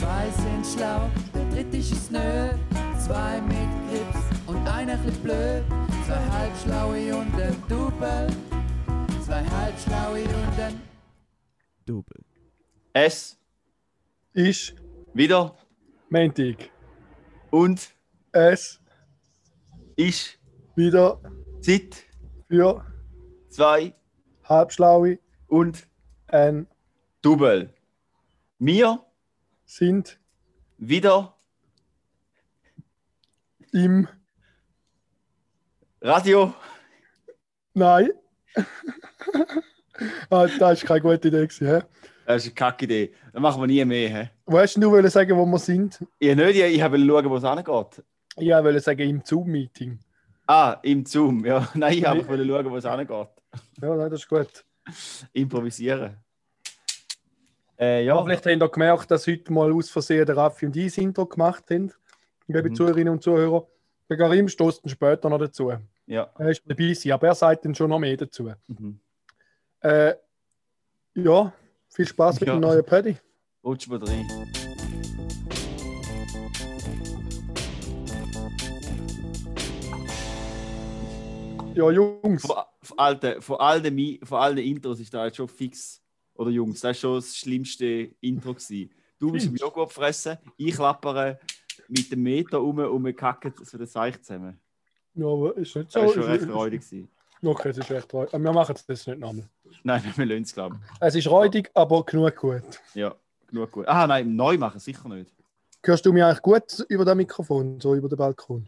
[0.00, 2.50] Zwei sind schlau, der dritte ist es nö.
[2.98, 5.62] Zwei mit Grips und einer bisschen blöd.
[6.06, 8.26] Zwei halbschlaue und ein Double.
[9.26, 10.80] Zwei halbschlaue und ein
[11.84, 12.24] Double.
[12.94, 13.38] Es
[14.32, 14.74] Ist
[15.12, 15.54] wieder
[16.08, 16.70] Montag.
[17.50, 17.94] und
[18.32, 18.80] Es
[19.96, 20.38] ist
[20.76, 21.20] wieder
[21.60, 22.04] Zeit
[22.48, 22.86] für
[23.50, 23.92] zwei
[24.44, 25.86] Halbschlaue und
[26.28, 26.66] ein
[27.20, 27.74] Double.
[28.58, 29.04] Wir
[29.70, 30.18] sind
[30.78, 31.36] wieder
[33.72, 34.08] im
[36.00, 36.52] Radio.
[37.74, 38.10] Nein.
[40.30, 41.46] ah, das ist keine gute Idee.
[41.46, 41.84] Gewesen?
[42.26, 43.14] Das ist eine kacke Idee.
[43.32, 44.08] Das machen wir nie mehr.
[44.08, 44.28] He?
[44.48, 46.04] Denn du wollen sagen, wo wir sind?
[46.18, 48.04] Ich nicht, ich, habe schauen, wo es angeht.
[48.38, 50.00] Ich wollte sagen, im Zoom-Meeting.
[50.48, 51.46] Ah, im Zoom.
[51.46, 53.28] Ja, nein, ich habe schauen, wo es angeht.
[53.80, 54.64] Ja, nein, das ist gut.
[55.32, 56.16] Improvisieren.
[57.80, 60.86] Äh, ja, vielleicht habt ihr gemerkt, dass heute mal aus Versehen der Raffi und ich
[60.86, 61.92] das Intro gemacht haben.
[62.46, 62.74] Liebe Mhm.
[62.74, 63.66] Zuhörerinnen und Zuhörer.
[64.08, 65.72] Der Karim stoßt dann später noch dazu.
[66.06, 66.30] ja.
[66.38, 68.50] Er ist dabei, sein, aber er sagt dann schon noch mehr dazu.
[68.66, 69.00] Mhm.
[69.80, 70.14] Äh,
[71.14, 71.52] ja,
[71.88, 72.56] viel Spaß mit Ja.
[72.56, 73.16] dem neuen Paddy.
[73.64, 74.26] Rutsch mal rein.
[81.74, 82.42] Ja, Jungs.
[82.42, 85.99] Von, von, alten, von, all den, von all den Intros ist da jetzt schon fix.
[86.40, 87.84] Oder Jungs, das war schon das schlimmste
[88.22, 88.54] Intro.
[88.54, 88.90] Gewesen.
[89.18, 91.38] Du bist im Joghurt fressen, ich klappere
[91.86, 94.58] mit dem Meter um und wir kacken so das Seich zusammen.
[95.12, 96.00] Ja, aber ist nicht so.
[96.00, 96.82] Das war schon recht räudig.
[97.42, 98.32] Okay, es ist recht räudig.
[98.32, 99.50] Wir machen jetzt nicht nochmal.
[99.82, 102.62] Nein, wir lassen es, glaube Es ist räudig, aber genug gut.
[102.70, 102.94] ich.
[102.94, 103.14] Ja,
[103.46, 103.86] genug gut.
[103.86, 105.34] Ah, nein, neu machen, sicher nicht.
[105.84, 108.66] Hörst du mich eigentlich gut über das Mikrofon, so über den Balkon?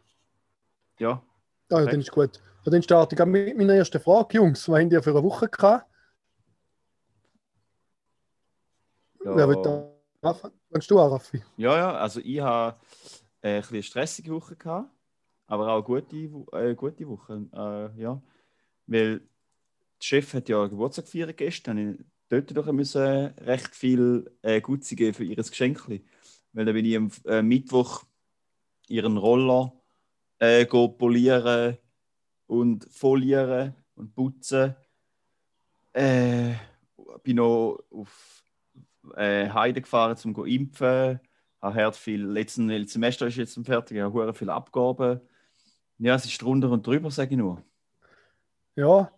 [0.99, 1.23] Ja.
[1.71, 2.39] Ah, ja, dann ist gut.
[2.67, 4.37] Ja, dann starte ich mit meiner ersten Frage.
[4.37, 5.87] Jungs, was habt ihr für eine Woche gehabt?
[9.25, 9.93] Ja, Wer will da
[10.23, 10.55] anfangen?
[10.73, 11.43] Kannst du an, Raffi?
[11.57, 12.77] ja, ja, also ich habe
[13.43, 14.91] äh, ein bisschen eine stressige Woche gehabt,
[15.47, 16.17] aber auch eine gute,
[16.57, 17.47] äh, gute Woche.
[17.53, 18.23] Äh, ja.
[18.87, 19.27] Weil der
[20.01, 21.79] Chef hat ja Geburtstag gefeiert gestern.
[21.79, 25.89] Ich dort doch müssen recht viel äh, Gutze geben für ihr Geschenk.
[25.89, 28.05] Weil dann bin ich am äh, Mittwoch
[28.89, 29.73] ihren Roller
[30.39, 31.79] äh, go polieren
[32.47, 34.75] und folieren und putzen.
[35.93, 36.55] Äh,
[37.23, 38.42] bin noch auf
[39.17, 41.21] äh, Heide gefahren, um zu impfen.
[41.61, 45.21] Habe hart viel, letzten letzten Semester ist jetzt fertig, ich habe hure viele Abgaben.
[45.99, 47.63] Ja, es ist drunter und drüber, sage ich nur.
[48.75, 49.13] Ja,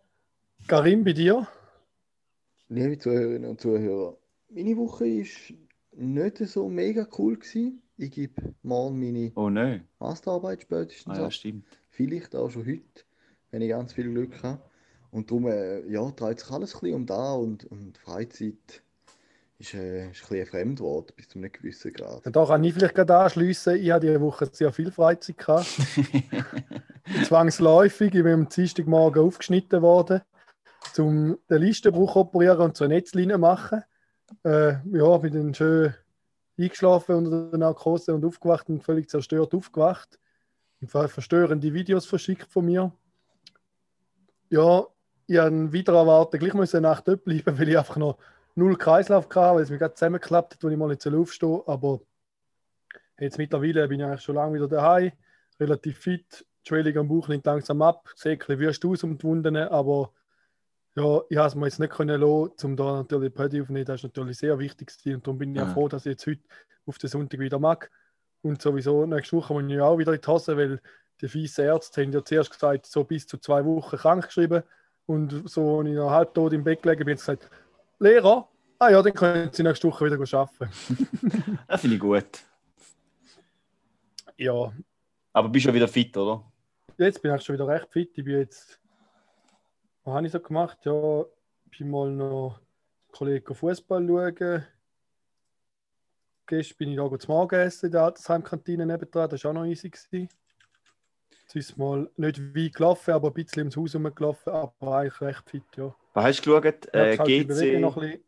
[0.67, 1.47] Karim, bei dir?
[2.69, 4.17] Liebe Zuhörerinnen und Zuhörer,
[4.51, 5.57] meine Woche war
[5.97, 7.37] nicht so mega cool.
[7.37, 7.83] Gewesen.
[7.97, 9.87] Ich gebe morgen meine Oh nein.
[10.01, 11.33] Masterarbeit spätestens Ah, ja, ab.
[11.33, 11.67] stimmt.
[11.91, 13.05] Vielleicht auch schon heute,
[13.51, 14.61] wenn ich ganz viel Glück habe.
[15.11, 18.83] Und darum äh, ja, dreht sich alles ein bisschen um da und, und Freizeit
[19.59, 22.23] ist, äh, ist ein bisschen ein Fremdwort bis zu einem gewissen Grad.
[22.25, 23.77] Da kann ich vielleicht gerade anschließen.
[23.77, 25.39] Ich hatte diese Woche sehr viel Freizeit.
[25.39, 25.67] Gehabt.
[27.27, 28.15] Zwangsläufig.
[28.15, 30.23] Ich bin am Dienstagmorgen aufgeschnitten worden,
[30.99, 33.83] um den Listenbruch operieren und so eine Netzlinie machen.
[34.43, 35.95] Äh, ja, bin dann schön
[36.59, 40.19] eingeschlafen unter der Narkose und aufgewacht und völlig zerstört aufgewacht.
[40.81, 42.93] Und ver- verstörende Videos verschickt von mir.
[44.51, 44.87] Ja,
[45.27, 48.19] ich habe wieder erwartet, gleich müssen eine Nacht dort bleiben, weil ich einfach noch
[48.55, 51.65] null Kreislauf hatte, weil es mir gerade zusammengeklappt hat, als ich mal nicht aufstehen soll.
[51.67, 52.01] Aber
[53.19, 55.13] jetzt mittlerweile bin ich eigentlich schon lange wieder daheim,
[55.61, 56.47] relativ fit.
[56.65, 60.13] Die Schwellung am Bauch nimmt langsam ab, sieht ein bisschen aus um die Wunden, aber
[60.97, 63.85] ja, ich habe es mir jetzt nicht können lassen, um da natürlich Pödi aufzunehmen.
[63.85, 65.67] Das ist natürlich sehr wichtig und darum bin ich Ja.
[65.67, 66.43] froh, dass ich jetzt heute
[66.87, 67.91] auf den Sonntag wieder mag.
[68.43, 70.81] Und sowieso nächste Woche muss ich auch wieder in die Hose, weil
[71.21, 74.63] die fiesen Ärzte haben ja zuerst gesagt, so bis zu zwei Wochen krank geschrieben.
[75.07, 77.51] Und so, als ich noch halbtot im Bett gelegen bin, gesagt,
[77.99, 81.59] Lehrer, ah ja, dann können Sie nächste Woche wieder arbeiten.
[81.69, 82.45] Das finde ich gut.
[84.37, 84.73] ja,
[85.33, 86.45] Aber bist ja wieder fit, oder?
[86.99, 88.11] jetzt bin ich schon wieder recht fit.
[88.17, 88.81] Ich bin jetzt,
[90.05, 90.79] was habe ich so gemacht?
[90.85, 91.23] Ja,
[91.71, 92.61] ich bin mal noch
[93.11, 94.67] Kollegen Fußball schauen.
[96.47, 99.31] Gestern bin ich da zum Morgenessen in der Altersheimkantine nebendran.
[99.31, 99.89] Das war auch noch easy.
[99.89, 100.29] Gewesen.
[101.43, 105.51] Jetzt ist mal nicht weit gelaufen, aber ein bisschen ums Haus herumgelaufen, aber eigentlich recht
[105.51, 105.95] fit, ja.
[106.15, 106.95] Was hast du geschaut?
[106.95, 107.81] Äh, jetzt GC.
[107.81, 108.25] noch ein bisschen.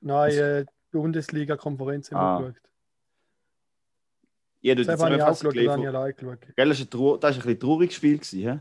[0.00, 2.38] Nein, äh, Bundesliga-Konferenz haben Ah.
[2.40, 2.60] wir geschaut.
[4.60, 6.38] Ja, du hast auch zusammenfassung geschaut, allein geschaut.
[6.56, 8.18] Gell, das war ein, das ist ein bisschen trauriges Spiel.
[8.18, 8.58] Gewesen, he?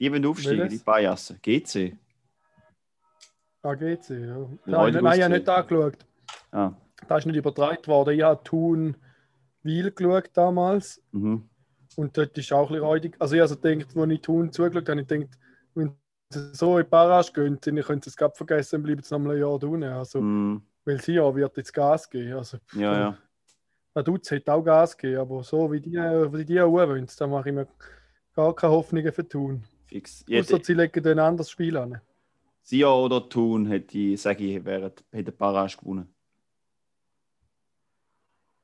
[0.00, 1.38] Die wollen aufsteigen, die Bajassen.
[1.42, 1.96] GC.
[3.62, 4.16] Ah, GC, ja.
[4.26, 5.98] Ja, Nein, heute nein, ich habe nicht angeschaut.
[6.52, 6.72] Ah.
[7.06, 8.14] Das ist nicht übertragen worden.
[8.14, 8.96] Ich habe Thun
[9.62, 11.46] Wiel geschaut damals Mhm.
[11.96, 13.16] und dort ist auch ein bisschen räudig.
[13.18, 15.38] Also ich also gedacht, als ich Thun zugeschaut habe, ich gedacht,
[15.74, 15.94] wenn
[16.30, 19.14] sie so in die Barrage gehen, dann können sie es gerade vergessen und bleiben sie
[19.14, 19.82] noch mal ein Jahr unten.
[19.84, 20.62] Also Mhm.
[20.84, 22.32] Weil sie ja wird jetzt Gas geben.
[22.38, 23.18] Also, Ja, ja.
[23.92, 27.48] Vaduz hat auch Gas gegeben, aber so wie die, wie die auch wollen, da mache
[27.50, 27.66] ich mir
[28.34, 29.62] gar keine Hoffnungen für tun.
[29.86, 30.22] Fix.
[30.22, 32.00] Außer Jede, sie legen ein anderes Spiel an.
[32.62, 36.08] Sia oder Thun hätte, sage ich, wären, hätte Barrage gewonnen.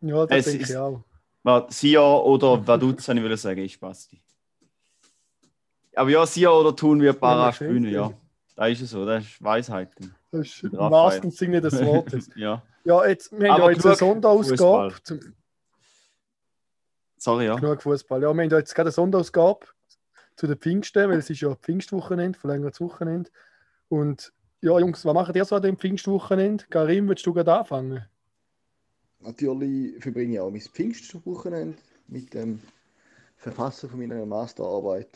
[0.00, 1.03] Ja, das Es denke ist- ich auch.
[1.70, 4.20] Sia oder Vaduz, ich will sagen, ist Basti.
[5.96, 8.04] Aber ja, Sia oder Thun wird Barrage Ja, gewinnen, ja.
[8.06, 8.16] okay.
[8.54, 9.90] Da ist es so, das ist Weisheit.
[10.31, 12.31] Das ist im wahrsten Sinne des Wortes.
[12.37, 12.62] ja.
[12.84, 14.94] Ja, jetzt, wir haben Aber ja jetzt eine Sonderausgabe.
[15.02, 15.20] Zum,
[17.19, 17.56] Sorry, ja.
[17.56, 18.20] genug Fußball.
[18.22, 19.66] Ja, wir haben ja jetzt gerade eine Sonderausgabe
[20.37, 23.31] zu den Pfingsten, weil es ist ja Pfingstwochenende, verlängertes Wochenende.
[23.88, 26.64] Und ja, Jungs, was macht ihr so an dem Pfingstwochenende?
[26.70, 28.04] Karim, willst du gerade anfangen?
[29.20, 32.60] Natürlich verbringe ich auch mein Pfingstwochenende mit dem
[33.37, 35.08] Verfassen von meiner Masterarbeit.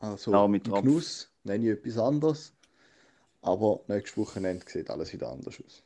[0.00, 0.82] Also Auch mit Tropf.
[0.82, 2.54] Genuss nenne ich etwas anderes.
[3.42, 5.82] Aber nächstes Wochenende sieht alles wieder anders aus.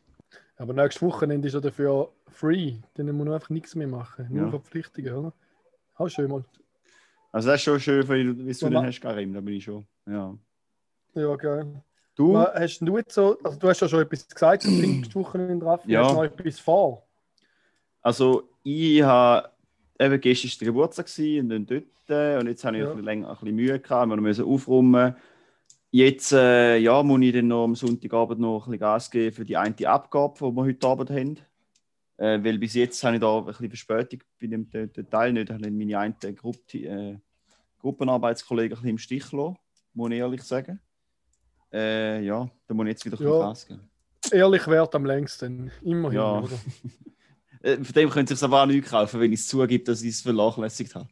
[0.56, 2.74] Aber nächstes Wochenende ist ja dafür free.
[2.94, 4.26] Dann muss man einfach nichts mehr machen.
[4.30, 4.50] Nur Ja.
[4.50, 5.32] Verpflichtungen, oder?
[5.96, 6.44] Auch schön mal.
[7.30, 8.80] Also das ist schon schön, wie du wie du Mama.
[8.80, 9.86] den hast, Karim, da bin ich schon.
[10.06, 10.36] Ja.
[11.14, 11.82] Ja, geil.
[12.14, 12.34] Du?
[12.34, 15.64] Was Hast denn du jetzt so, also du hast ja schon etwas gesagt zum Pfingstwochenende,
[15.64, 15.90] Raffi.
[15.92, 16.02] Ja.
[16.04, 17.06] Hast du noch etwas vor?
[18.02, 19.50] Also ich habe
[20.04, 22.88] eben gestern war der Geburtstag gewesen und dann dort und jetzt habe ich Ja.
[22.90, 25.14] ein bisschen länger ein bisschen Mühe gehabt, wir müssen aufräumen.
[25.90, 29.44] Jetzt äh, ja, muss ich dann noch am Sonntagabend noch ein bisschen Gas geben für
[29.44, 31.38] die eine Abgabe, die wir heute Abend haben.
[32.16, 34.68] Äh, weil bis jetzt habe ich da ein bisschen Verspätung bei dem
[35.10, 35.50] Teil nicht.
[35.50, 37.18] Ich habe meine eine Gruppe, äh,
[37.78, 39.56] Gruppenarbeitskollegen ein bisschen im Stich gelassen,
[39.94, 40.80] muss ich ehrlich sagen.
[41.72, 43.46] Äh, ja, da muss ich jetzt wieder ein bisschen Ja.
[43.48, 43.90] Gas geben.
[44.30, 45.70] Ehrlich wert am längsten.
[45.82, 46.42] Immerhin, Ja.
[47.62, 50.02] Äh, von dem können Sie sich aber auch nicht kaufen, wenn ich es zugebe, dass
[50.02, 51.08] ich es vernachlässigt habe.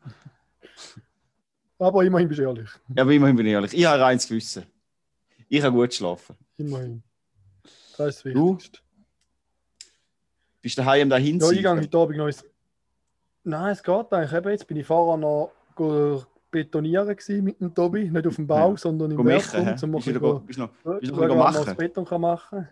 [1.78, 2.68] Aber immerhin bist du ehrlich.
[2.94, 3.72] Ja, aber immerhin bin ich ehrlich.
[3.74, 4.64] Ich habe reines Gewissen.
[5.48, 6.36] Ich habe gut geschlafen.
[6.58, 7.02] Immerhin.
[7.96, 8.58] Das ist das Du?
[10.62, 11.38] Bist du daheim dahin?
[11.40, 12.44] Ja, ich gehe heute Abend noch ins...
[13.44, 14.32] Nein, es geht eigentlich.
[14.32, 15.52] Eben, jetzt bin ich vorher noch
[16.50, 18.10] betonieren gewesen mit dem Tobi.
[18.10, 18.76] Nicht auf dem Bau, Ja.
[18.76, 19.24] sondern im?
[19.24, 19.68] Werkraum.
[19.82, 20.68] Um Bist go- bist noch,
[21.00, 21.76] bist noch schauen, machen?
[21.76, 22.68] Beton kann machen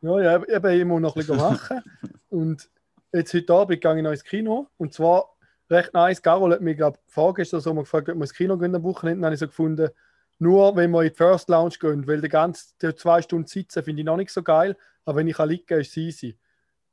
[0.00, 1.82] Ja, ja, eben, ich muss noch ein bisschen machen.
[2.30, 2.70] Und
[3.16, 4.68] jetzt heute Abend gehe ich noch ins Kino.
[4.76, 5.36] Und zwar
[5.70, 6.22] recht nice.
[6.22, 9.20] Carol hat mich, vorgestern so gefragt, ob wir ins Kino gehen am Wochenende.
[9.20, 9.90] Dann habe ich so gefunden,
[10.38, 13.82] nur wenn wir in die First Lounge gehen, weil die ganze die zwei Stunden sitzen
[13.82, 14.76] finde ich noch nicht so geil.
[15.04, 16.38] Aber wenn ich liegen kann, ist es easy.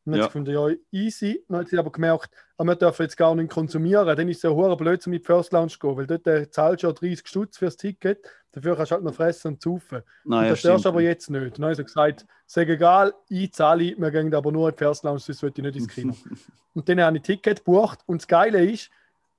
[0.05, 0.25] Und dann Ja.
[0.27, 1.43] gefunden, ja, easy.
[1.47, 4.05] Dann hat sie aber gemerkt, ah, wir dürfen jetzt gar nicht konsumieren.
[4.17, 6.27] Dann ist es ja hure blöd, um in die First Lounge zu gehen, weil dort
[6.27, 8.19] äh, zahlst du ja 30 Stutz fürs Ticket.
[8.51, 10.01] Dafür kannst du halt noch fressen und saufen.
[10.25, 10.83] Nein, Und ja, das stimmt.
[10.85, 11.57] du aber jetzt nicht.
[11.57, 14.77] Dann habe ich so gesagt, sag egal, ich zahle, wir gehen aber nur in die
[14.79, 16.13] First Lounge, sonst will ich nicht ins Kino.
[16.73, 18.89] und dann habe ich Ticket gebucht und das Geile ist,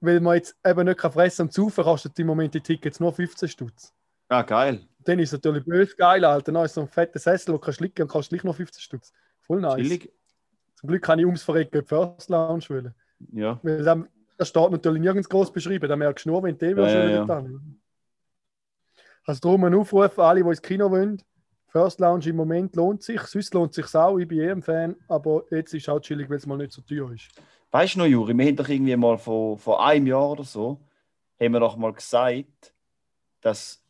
[0.00, 3.12] weil man jetzt eben nicht kann fressen und saufen kostet im Moment die Tickets nur
[3.12, 3.92] 15 Stutz.
[4.28, 4.80] Ah, geil.
[5.00, 6.50] Dann ist es natürlich böse geil, Alter.
[6.50, 8.80] Dann ist so ein fetter Sessel, wo du kannst liegen und kannst gleich noch 15
[8.80, 9.12] Stutz.
[9.42, 9.76] Voll nice.
[9.76, 10.10] Chillig.
[10.84, 12.94] Zum Glück kann ich ums Verrecken die First Lounge wollen.
[13.32, 13.58] Ja.
[13.62, 16.86] Weil dann, das steht natürlich nirgends groß beschrieben, da merkst du nur, wenn die Ja,
[16.86, 17.44] ja, ja.
[19.24, 21.22] Also darum ein Aufruf an alle, die ins Kino wollen.
[21.68, 24.94] First Lounge im Moment lohnt sich, sonst lohnt sich auch, ich bin eh ein Fan,
[25.08, 27.30] aber jetzt ist es auch chillig, weil es mal nicht so teuer ist.
[27.70, 30.82] Weißt du noch, Juri, wir haben doch irgendwie mal vor, vor einem Jahr oder so,
[31.40, 32.74] haben wir doch mal gesagt,
[33.40, 33.82] dass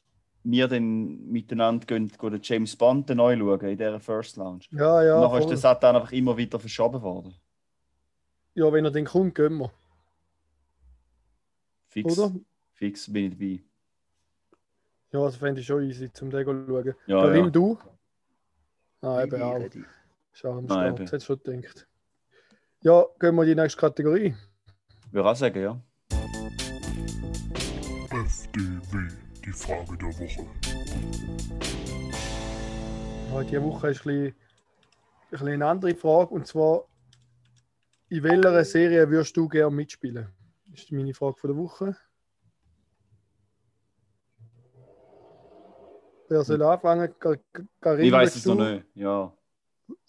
[0.45, 4.65] wir dann miteinander gehen, gehen den James Bond neu schauen in dieser First Lounge.
[4.71, 7.35] Ja, ja, Und nachher ist der Satan einfach immer wieder verschoben worden.
[8.55, 9.71] ja wenn er den kommt, gehen wir,
[11.89, 12.19] Fix.
[12.19, 12.35] oder?
[12.75, 13.65] Fix bin ich dabei.
[15.13, 16.95] Ja, das fände ich schon easy, zum den zu schauen.
[17.07, 17.51] Ja, Karim, ja.
[17.51, 17.79] du?
[19.01, 19.87] Ah, eben Ready, auch.
[20.33, 21.07] Schau am Nein, Start, eben.
[21.07, 21.87] du schon gedacht.
[22.83, 24.35] Ja, gehen wir in die nächste Kategorie.
[25.13, 25.81] Würde auch sagen, ja.
[28.11, 29.09] FDW,
[29.45, 30.47] die Frage der Woche.
[33.33, 34.35] Ja, diese Woche ist ein bisschen, ein
[35.31, 36.31] bisschen eine andere Frage.
[36.35, 36.87] Und zwar,
[38.09, 40.29] in welcher Serie würdest du gerne mitspielen?
[40.67, 41.97] Das ist meine Frage von der Woche.
[46.29, 47.15] Wer soll anfangen?
[47.19, 48.55] Ka- Ka- Karim, Ich weiß es du?
[48.55, 48.87] noch nicht.
[48.95, 49.37] Ja.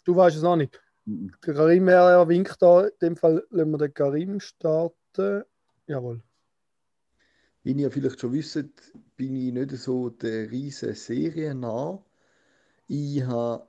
[0.05, 0.81] Du weißt es noch nicht.
[1.05, 1.31] Mhm.
[1.45, 2.85] Der Karim er, er winkt da.
[2.85, 5.43] In dem Fall lassen wir den Karim starten.
[5.87, 6.21] Jawohl.
[7.63, 8.55] Wie ihr vielleicht schon wisst,
[9.17, 12.03] bin ich nicht so der riesen Seriennah.
[12.87, 13.67] Ich habe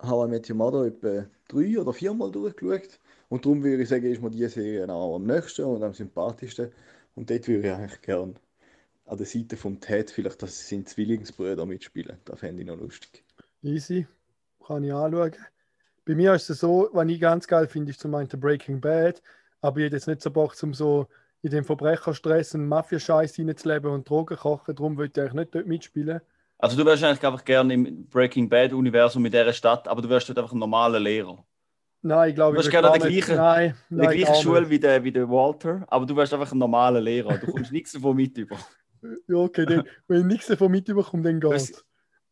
[0.00, 3.00] How I Met Your Mother etwa drei oder viermal durchgeschaut.
[3.28, 6.70] Und darum würde ich sagen, ist mir diese Serie auch am nächsten und am sympathischsten.
[7.14, 8.34] Und dort würde ich eigentlich gerne
[9.06, 12.18] an der Seite von Ted vielleicht, dass seine Zwillingsbrüder mitspielen.
[12.24, 13.24] Das fände ich noch lustig.
[13.62, 14.06] Easy.
[14.64, 15.34] Kann ich anschauen.
[16.04, 19.22] Bei mir ist es so, was ich ganz geil finde, ist zum einen Breaking Bad.
[19.60, 21.08] Aber ich hätte jetzt nicht so Bock, um so
[21.42, 24.74] in dem Verbrecherstress und Mafia-Scheiß reinzuleben und Drogen kochen.
[24.74, 26.20] Darum würde ich eigentlich nicht dort mitspielen.
[26.58, 30.28] Also du wärst eigentlich einfach gerne im Breaking Bad-Universum mit dieser Stadt, aber du wärst
[30.28, 31.44] dort einfach ein normaler Lehrer.
[32.02, 34.68] Nein, ich glaube, Du ich gerne gar nicht- gleichen- Nein, In nein, der gleichen Schule
[34.70, 37.38] wie der, wie der Walter, aber du wärst einfach ein normaler Lehrer.
[37.38, 38.56] Du kommst nichts davon mit über.
[39.28, 41.84] Ja, okay, dann, wenn ich nichts davon mitbekomme, dann Das- geht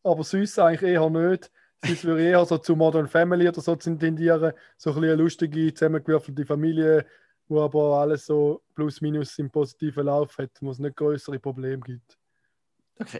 [0.03, 1.51] Aber sonst eigentlich eher nicht.
[1.85, 4.53] Sonst würde ich eher so zu Modern Family oder so tendieren.
[4.77, 7.05] So ein bisschen eine lustige, zusammengewürfelte Familie,
[7.47, 11.81] wo aber alles so plus minus im positiven Lauf hat, wo es nicht größere Probleme
[11.81, 12.17] gibt.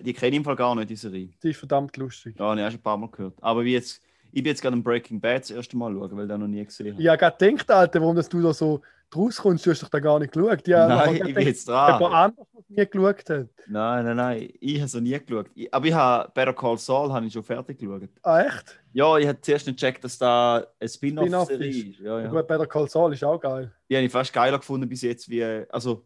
[0.02, 1.30] Die kenne ich im Fall gar nicht, diese Reihe.
[1.42, 2.36] Die ist verdammt lustig.
[2.40, 3.36] Ja, ich habe schon ein paar Mal gehört.
[3.42, 6.24] Aber wie jetzt, ich bin jetzt gerade im Breaking Bad das erste Mal schauen, weil
[6.24, 7.02] ich das noch nie gesehen habe.
[7.02, 9.90] Ich habe gerade gedacht, Alter, warum dass du da so draus kommst, du hast doch
[9.90, 10.68] da gar nicht geschaut.
[10.68, 12.14] Ja, Nein, ich bin jetzt Jemand dran.
[12.14, 13.48] anderes, der nie geschaut hat.
[13.68, 14.50] Nein, nein, nein.
[14.60, 15.48] Ich habe so nie geschaut.
[15.56, 18.10] Ich, aber ich habe Better Call Saul habe ich schon fertig geschaut.
[18.24, 18.80] Ah, echt?
[18.94, 21.78] Ja, ich habe zuerst nicht gecheckt, dass da Spin-off Spin-off-Serie ist.
[21.78, 22.00] ist.
[22.00, 22.28] Ja, Ja.
[22.30, 23.72] Gut, Better Call Saul ist auch geil.
[23.90, 25.30] Die habe ich fast geiler gefunden bis jetzt.
[25.30, 26.04] Wie, also,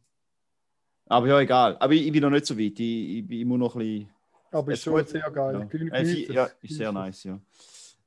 [1.08, 1.78] aber ja, egal.
[1.80, 2.80] Aber ich, ich bin noch nicht so weit.
[2.80, 4.10] Ich, ich, ich muss noch ein bisschen.
[4.52, 5.68] Aber ist schon sehr geil.
[5.72, 7.40] Ja, äh, ja ist sehr nice, ja.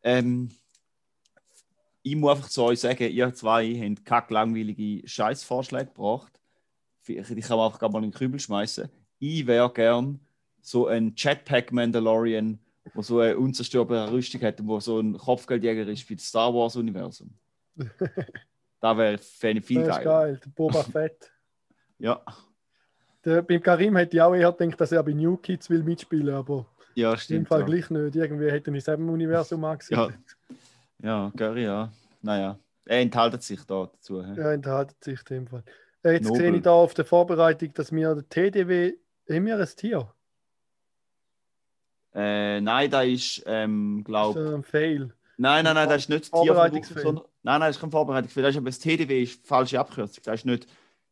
[0.03, 0.51] Ähm,
[2.07, 6.39] ich muss einfach zu euch sagen, ihr zwei habt kack langweilige Scheißvorschläge gebracht.
[7.07, 8.89] Ich ich kann einfach mal in den Kübel schmeißen.
[9.19, 10.21] Ich wäre gern
[10.61, 12.59] so ein Jetpack Mandalorian,
[12.95, 16.53] der so eine unzerstörbare Rüstung hat und wo so ein Kopfgeldjäger ist für das Star
[16.55, 17.33] Wars Universum.
[18.81, 20.05] da wäre ich viel Das ist geiler.
[20.05, 20.41] geil.
[20.45, 21.33] Der Boba Fett.
[21.99, 22.23] Ja,
[23.25, 26.35] Der, beim Karim hätte ich auch eher gedacht, dass er bei New Kids will mitspielen,
[26.35, 27.49] aber ja, im stimmt.
[27.49, 28.15] Fall Ja, gleich nicht.
[28.17, 29.99] Irgendwie hätte er in diesem Universum angesehen.
[29.99, 30.09] ja,
[31.05, 31.93] ja Gary, ja.
[32.23, 34.25] Naja, er enthaltet sich da dazu.
[34.25, 34.35] hä?
[34.37, 35.63] Er enthaltet sich in dem Fall.
[36.03, 36.41] Äh, Jetzt Nobel.
[36.41, 38.95] sehe ich da auf der Vorbereitung, dass wir der TDW,
[39.31, 40.13] haben wir ein Tier?
[42.15, 45.15] Äh, nein, da ist, ähm, Das glaube ist ein Fail.
[45.37, 47.77] Nein, nein, nein, das ist nicht das Tier von der Woche, sondern, Nein, nein, das
[47.77, 48.45] ist kein Vorbereitungsfilm.
[48.45, 50.23] Das ist aber das TDW ist falsche Abkürzung.
[50.25, 50.67] Das ist nicht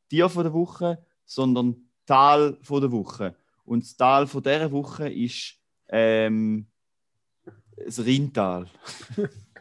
[0.09, 3.35] Tier von der Woche, sondern Tal von der Woche.
[3.65, 5.57] Und das Tal von dieser Woche ist
[5.89, 6.67] ähm,
[7.77, 8.67] das Rheintal.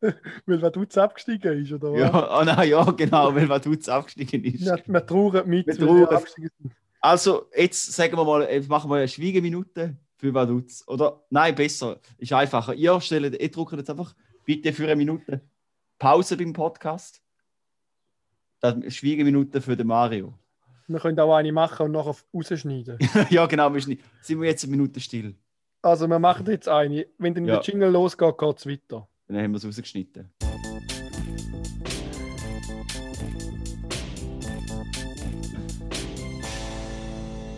[0.46, 2.00] Weil Vaduz abgestiegen ist, oder was?
[2.00, 4.64] Ja, oh nein, ja, genau, weil Vaduz abgestiegen ist.
[4.64, 6.16] Wir, wir trauern mit, Wir weil trauern.
[6.16, 6.72] abgestiegen sind.
[7.00, 10.82] Also, jetzt sagen wir mal, jetzt machen wir eine Schweigeminute für Vaduz.
[10.86, 12.74] Oder nein, besser, ist einfacher.
[12.74, 14.14] Ihr stellt, ihr drückt jetzt einfach
[14.44, 15.40] bitte für eine Minute
[15.98, 17.22] Pause beim Podcast.
[18.60, 20.34] Dann Schweigeminute für den Mario.
[20.88, 22.98] Wir können auch eine machen und nachher rausschneiden.
[23.30, 25.34] ja, genau, wir sind sind wir jetzt eine Minute still.
[25.80, 27.06] Also wir machen jetzt eine.
[27.18, 27.56] Wenn dann Ja.
[27.56, 29.08] der Jingle losgeht, geht es weiter.
[29.32, 30.30] Dann haben wir es rausgeschnitten.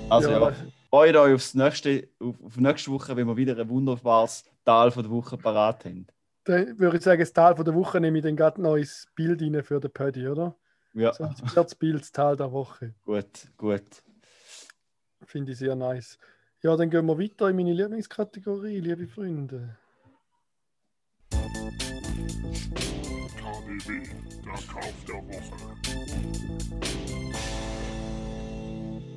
[0.09, 0.52] Also ja,
[0.88, 5.02] freut euch aufs nächste, auf, auf nächste Woche, wenn wir wieder ein wunderbares Tal von
[5.02, 6.07] der Woche parat haben.
[6.45, 9.09] Dann würde ich sagen, das Tal von der Woche nehme ich dann gerade noch ins
[9.16, 10.57] Bild rein für den Paddy, oder?
[10.93, 12.95] Ja, So ein viertes Bild, das Tal der Woche.
[13.04, 14.04] gut, gut.
[15.26, 16.19] Finde ich sehr nice.
[16.62, 19.76] Ja, dann gehen wir weiter in meine Lieblingskategorie, liebe Freunde.
[22.44, 24.02] KDW,
[24.44, 25.56] der Kauf der Woche.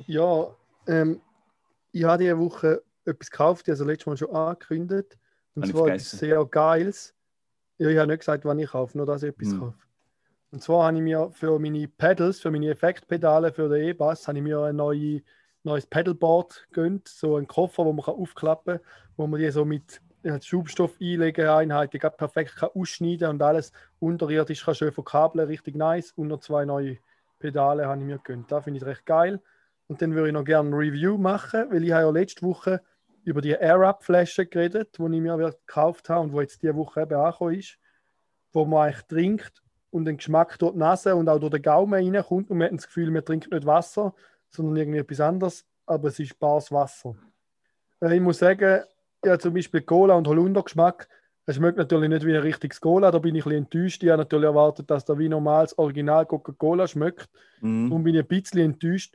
[0.06, 0.54] Ja,
[0.86, 1.20] ähm,
[1.92, 5.18] ich habe diese Woche etwas gekauft, ich habe es letztes Mal schon angekündigt.
[5.54, 7.14] Und Habe ich zwar etwas sehr Geiles.
[7.76, 9.60] Ja, ich habe nicht gesagt, wann ich kaufe, nur dass ich etwas Hm.
[9.60, 9.78] kaufe.
[10.50, 14.38] Und zwar habe ich mir für meine Pedals, für meine Effektpedale für den E-Bass, habe
[14.38, 15.20] ich mir ein neue,
[15.62, 17.08] neues Pedalboard gegönnt.
[17.08, 18.86] So einen Koffer, wo man kann aufklappen kann,
[19.18, 20.00] wo man die so mit
[20.40, 26.12] Schubstoff einlegen Einheiten grad perfekt kann ausschneiden und alles unterirdisch kann schön verkabeln, richtig nice.
[26.12, 26.98] Und noch zwei neue
[27.38, 28.50] Pedale habe ich mir gegönnt.
[28.50, 29.40] Das finde ich recht geil.
[29.86, 32.82] Und dann würde ich noch gerne ein Review machen, weil ich habe ja letzte Woche
[33.24, 37.14] über die Air-Up-Flasche geredet, die ich mir gekauft habe und wo jetzt diese Woche eben
[37.14, 37.78] angekommen ist,
[38.52, 41.94] wo man eigentlich trinkt und den Geschmack durch die Nase und auch durch den Gaumen
[41.94, 44.14] reinkommt und man hat das Gefühl, man trinkt nicht Wasser,
[44.50, 47.16] sondern irgendwie etwas anderes, aber es ist bares Wasser.
[48.00, 48.82] Äh, Ich muss sagen,
[49.28, 51.08] ja, zum Beispiel Cola und Holunder-Geschmack,
[51.48, 54.02] es schmeckt natürlich nicht wie ein richtiges Cola, da bin ich ein bisschen enttäuscht.
[54.02, 57.30] Ich habe natürlich erwartet, dass da wie normales Original Coca-Cola schmeckt.
[57.62, 57.88] Mhm.
[57.88, 59.14] Darum bin ich ein bisschen enttäuscht.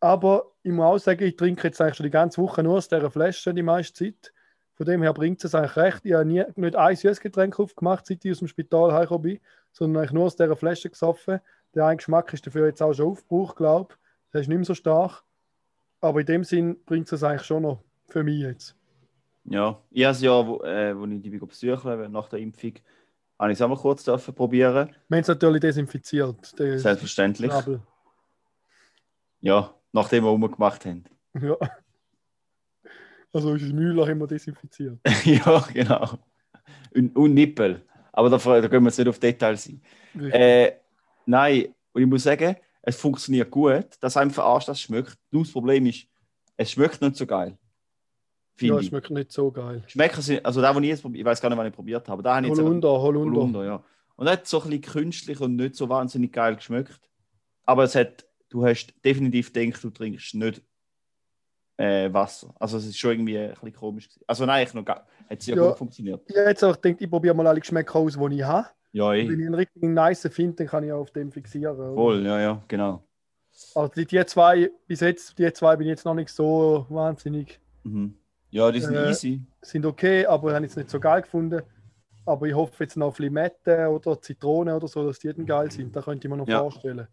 [0.00, 2.88] Aber ich muss auch sagen, ich trinke jetzt eigentlich schon die ganze Woche nur aus
[2.88, 4.32] dieser Flasche die meiste Zeit.
[4.74, 6.00] Von dem her bringt es eigentlich recht.
[6.04, 9.40] Ich habe nie, nicht ein süßes Getränk aufgemacht, seit ich aus dem Spital heimgekommen bin,
[9.72, 11.40] sondern eigentlich nur aus dieser Flasche gesoffen.
[11.74, 14.32] Der eine Geschmack ist dafür jetzt auch schon aufgebraucht, glaube ich.
[14.32, 15.24] Der ist nicht mehr so stark.
[16.00, 18.76] Aber in dem Sinn bringt es eigentlich schon noch für mich jetzt.
[19.48, 22.72] Ja, ich habe es ja, wo, äh, wo ich die bin besuchen nach der Impfung,
[23.38, 24.88] habe ich es auch mal kurz dürfen probieren.
[25.08, 26.54] Wir haben es natürlich desinfiziert.
[26.56, 27.52] Selbstverständlich.
[29.40, 31.04] Ja, nachdem wir rumgemacht haben.
[31.40, 31.56] Ja.
[33.32, 34.98] Also unser Müller haben wir desinfiziert.
[35.24, 36.18] ja, genau.
[36.94, 37.82] Und, und Nippel.
[38.12, 39.82] Aber da, da gehen wir jetzt nicht auf Details ein.
[40.32, 40.72] Äh,
[41.26, 43.86] nein, und ich muss sagen, es funktioniert gut.
[44.00, 45.18] Das einem verarscht, das schmeckt.
[45.30, 46.06] Nur das Problem ist,
[46.56, 47.58] es schmeckt nicht so geil.
[48.60, 48.86] Ja, ich.
[48.88, 49.82] schmeckt nicht so geil.
[49.86, 52.08] Schmecken sind, also da, wo ich jetzt probiert, ich weiß gar nicht, wann ich probiert
[52.08, 53.40] habe, da habe ich jetzt Holunder, Holunder.
[53.40, 53.82] Holunder, ja.
[54.16, 57.00] Und hat so ein bisschen künstlich und nicht so wahnsinnig geil geschmeckt.
[57.64, 60.62] Aber es hat, du hast definitiv gedacht, du trinkst nicht
[61.76, 62.54] äh, Wasser.
[62.58, 64.08] Also es ist schon irgendwie ein bisschen komisch.
[64.08, 64.24] Gewesen.
[64.26, 65.68] Also nein, eigentlich noch gar, hat es ja, Ja.
[65.68, 66.22] gut funktioniert.
[66.26, 68.68] Ich habe jetzt auch gedacht, ich probiere mal alle Geschmäcker aus, die ich habe.
[68.92, 69.32] Ja, Wenn eh.
[69.34, 71.94] ich einen richtigen nice finde, dann kann ich auch auf dem fixieren.
[71.94, 73.02] Voll, ja, ja, genau.
[73.74, 77.60] Also die, die zwei, bis jetzt, die zwei bin ich jetzt noch nicht so wahnsinnig,
[77.84, 78.14] Mhm.
[78.50, 79.42] Ja, die sind Äh, easy.
[79.62, 81.62] sind okay, aber ich habe jetzt nicht so geil gefunden.
[82.24, 85.70] Aber ich hoffe jetzt noch auf Limette oder Zitrone oder so, dass die dann geil
[85.70, 85.94] sind.
[85.94, 86.58] Da könnte ich mir noch Ja.
[86.60, 87.06] vorstellen.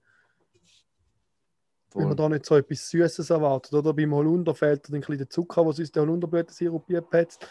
[1.93, 2.05] Wenn Voll.
[2.07, 3.73] man da nicht so etwas Süßes erwartet.
[3.73, 7.45] Oder beim Holunder fehlt dann ein bisschen der Zucker, was uns der Holunderblütensirup beigesetzt.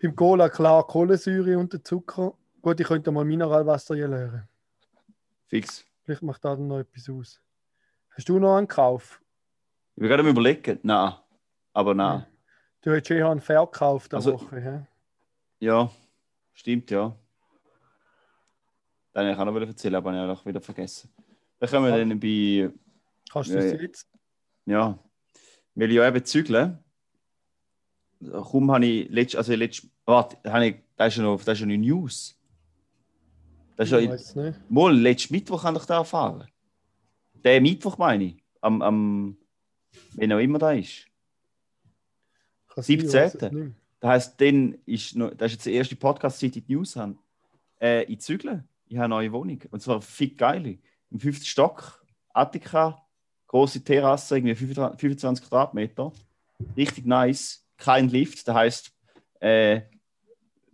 [0.00, 2.32] Beim Cola klar Kohlensäure und der Zucker.
[2.62, 4.48] Gut, ich könnte mal Mineralwasser hier leeren.
[5.48, 5.84] Fix.
[6.04, 7.42] Vielleicht macht da dann noch etwas aus.
[8.16, 9.20] Hast du noch einen Kauf?
[9.96, 10.78] Ich will gerade mal überlegen.
[10.82, 11.12] Nein.
[11.74, 12.24] Aber nein.
[12.82, 14.60] Du hast eh einen verkauft der Also- Woche.
[14.60, 14.86] hä?
[15.60, 15.90] Ja,
[16.52, 17.14] stimmt, ja.
[19.12, 21.10] Dann kann ich auch noch erzählen, aber ich habe auch wieder vergessen.
[21.58, 22.70] Dann kommen wir dann bei,
[23.32, 23.80] Kannst du das ja.
[23.80, 24.06] jetzt?
[24.66, 24.98] ja,
[25.74, 26.78] weil ich ja eben zügle.
[28.30, 31.60] Kaum habe ich letzt, also letzt, warte, habe ich, das ist ja noch, das ist
[31.60, 32.36] ja noch News.
[33.76, 34.70] Das ist Ich ja, weiß nicht.
[34.70, 36.48] mal, letzten Mittwoch kann ich da erfahren.
[37.44, 38.44] Der Mittwoch meine ich.
[38.60, 39.36] Am, am,
[40.14, 41.06] wenn auch immer da ist.
[41.06, 41.16] Kann
[41.88, 43.22] sein, ich weiss es 17..
[43.32, 43.70] nicht mehr.
[44.00, 47.18] Das heisst, dann ist noch, das ist jetzt die erste Podcast-Zeit, die die News haben.
[47.80, 48.64] Äh, ich zügle.
[48.86, 49.60] Ich habe eine neue Wohnung.
[49.70, 50.78] Und zwar viel geil.
[51.10, 53.02] Im fünften Stock, Attika,
[53.48, 56.12] große Terrasse, irgendwie 25 25 Quadratmeter.
[56.76, 57.66] Richtig nice.
[57.76, 58.46] Kein Lift.
[58.46, 58.92] Das heisst,
[59.40, 59.82] äh,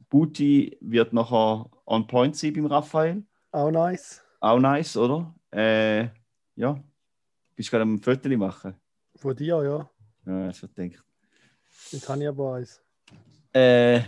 [0.09, 3.25] Booty wird nachher on point sein beim Raphael.
[3.51, 4.23] Auch nice.
[4.41, 5.35] Auch nice, oder?
[5.51, 6.09] Äh,
[6.57, 6.79] ja.
[7.57, 8.75] Bist du gerade am Foto machen?
[9.17, 9.91] Von dir, ja.
[10.27, 11.05] Ja, das wird gedacht.
[11.91, 12.81] Jetzt habe ich aber eins.
[13.53, 14.01] Äh,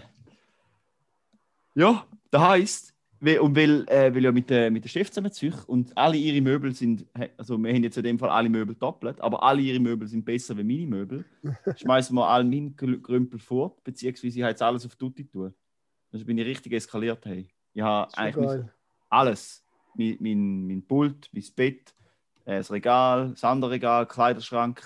[1.75, 5.97] ja, das heisst, und weil, äh, weil ja mit der, mit der Chef zusammenziehe und
[5.97, 9.43] alle ihre Möbel sind, also wir haben jetzt in dem Fall alle Möbel doppelt, aber
[9.43, 11.25] alle ihre Möbel sind besser als meine Möbel.
[11.76, 15.54] Schmeißen wir all meinen Grümpel fort, beziehungsweise ich habe jetzt alles auf Tutti tun.
[16.12, 17.25] Also bin ich richtig eskaliert.
[17.25, 17.49] Hey.
[17.73, 18.64] Ich habe eigentlich
[19.08, 19.64] alles.
[19.95, 21.95] Mein, mein, mein Pult, mein Bett,
[22.45, 24.82] äh, das Regal, das andere Regal, Kleiderschrank,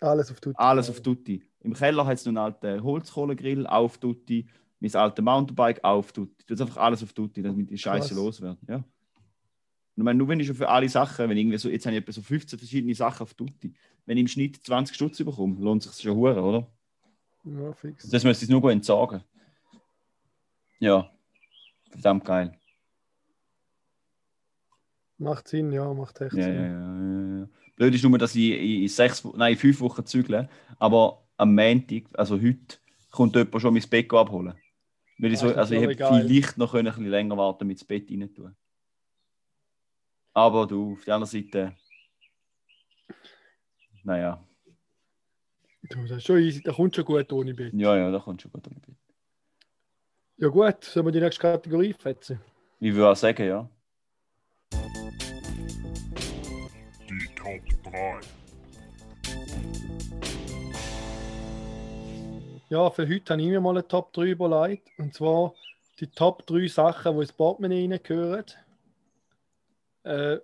[0.00, 0.56] Alles auf Tutti.
[0.56, 1.42] alles auf Tutti.
[1.66, 4.46] Im Keller hat es noch einen alten Holzkohlegrill auf Tutti,
[4.78, 6.44] mein altes Mountainbike auf Tutti.
[6.46, 8.16] Du einfach alles auf Tutti, damit die Scheiße Krass.
[8.16, 8.58] loswerden.
[8.68, 8.76] Ja.
[8.76, 8.84] Und
[9.96, 12.02] ich meine, nur wenn ich schon für alle Sachen, wenn irgendwie so, jetzt habe ich
[12.02, 13.74] etwa so 15 verschiedene Sachen auf Tutti.
[14.04, 16.70] Wenn ich im Schnitt 20 Stutz bekomme, lohnt sich schon hure, oder?
[17.42, 18.08] Ja, fix.
[18.08, 19.24] Das müsste ich nur gut entsorgen.
[20.78, 21.10] Ja,
[21.90, 22.56] verdammt geil.
[25.18, 26.54] Macht Sinn, ja, macht echt Ja, Sinn.
[26.54, 27.48] ja, ja.
[27.74, 30.48] Blöd ist nur, dass ich in sechs, nein, in fünf Wochen zügle,
[30.78, 32.78] aber am Montag, also heute,
[33.10, 34.54] kommt jemand schon mein Bett abholen.
[35.18, 37.84] Weil ich, so, also ich hätte vielleicht noch können, ein bisschen länger warten mit ins
[37.84, 38.54] Bett rein tun.
[40.34, 41.74] Aber du, auf der anderen Seite,
[44.04, 44.42] naja,
[45.88, 46.62] Du, das ist schon easy.
[46.62, 47.72] Da kommt schon gut ohne Bett.
[47.74, 48.96] ja, ja, da kommt schon gut mit Bett.
[50.38, 52.40] Ja gut, sollen wir die nächste Kategorie fetzen?
[52.80, 53.70] Ich würde auch sagen, ja.
[57.08, 58.20] Die Top 3.
[62.76, 64.90] Ja, für heute habe ich mir mal eine Top 3 überlegt.
[64.98, 65.54] Und zwar
[65.98, 68.44] die Top 3 Sachen, die ins Portemonnaie reingehören.
[70.02, 70.36] Äh,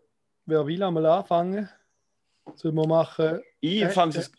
[0.46, 1.68] wer will einmal anfangen?
[2.54, 3.42] Sollen wir machen?
[3.60, 4.32] Ich Äh, fange es.